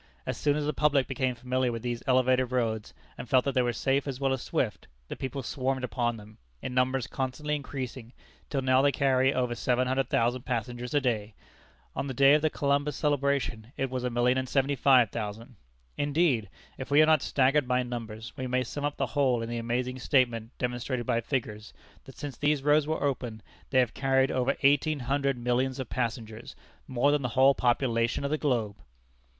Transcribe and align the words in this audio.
As 0.25 0.35
soon 0.35 0.55
as 0.57 0.65
the 0.65 0.73
public 0.73 1.05
became 1.05 1.35
familiar 1.35 1.71
with 1.71 1.83
these 1.83 2.01
elevated 2.07 2.51
roads, 2.51 2.91
and 3.19 3.29
felt 3.29 3.45
that 3.45 3.53
they 3.53 3.61
were 3.61 3.71
safe 3.71 4.07
as 4.07 4.19
well 4.19 4.33
as 4.33 4.41
swift, 4.41 4.87
the 5.09 5.15
people 5.15 5.43
swarmed 5.43 5.83
upon 5.83 6.17
them, 6.17 6.39
in 6.59 6.73
numbers 6.73 7.05
constantly 7.05 7.53
increasing, 7.55 8.11
till 8.49 8.63
now 8.63 8.81
they 8.81 8.91
carry 8.91 9.31
over 9.31 9.53
seven 9.53 9.87
hundred 9.87 10.09
thousand 10.09 10.41
passengers 10.41 10.95
a 10.95 11.01
day! 11.01 11.35
On 11.95 12.07
the 12.07 12.15
day 12.15 12.33
of 12.33 12.41
the 12.41 12.49
Columbus 12.49 12.95
celebration 12.95 13.65
(October 13.75 13.75
12th) 13.75 13.83
it 13.83 13.89
was 13.91 14.03
a 14.03 14.09
million 14.09 14.37
and 14.39 14.49
seventy 14.49 14.75
five 14.75 15.11
thousand! 15.11 15.55
Indeed, 15.97 16.49
if 16.79 16.89
we 16.89 16.99
are 17.03 17.05
not 17.05 17.21
staggered 17.21 17.67
by 17.67 17.83
numbers, 17.83 18.33
we 18.35 18.47
may 18.47 18.63
sum 18.63 18.83
up 18.83 18.97
the 18.97 19.05
whole 19.05 19.43
in 19.43 19.49
the 19.49 19.59
amazing 19.59 19.99
statement 19.99 20.49
demonstrated 20.57 21.05
by 21.05 21.21
figures, 21.21 21.73
that 22.05 22.17
since 22.17 22.35
these 22.37 22.63
roads 22.63 22.87
were 22.87 23.03
opened, 23.03 23.43
they 23.69 23.77
have 23.77 23.93
carried 23.93 24.31
over 24.31 24.57
eighteen 24.63 25.01
hundred 25.01 25.37
millions 25.37 25.77
of 25.79 25.89
passengers, 25.89 26.55
more 26.87 27.11
than 27.11 27.21
the 27.21 27.29
whole 27.37 27.53
population 27.53 28.23
of 28.23 28.31
the 28.31 28.39
globe! 28.39 28.77